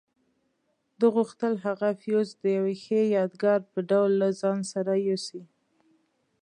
[0.99, 5.41] ده غوښتل هغه فیوز د یوې ښې یادګار په ډول له ځان سره یوسي.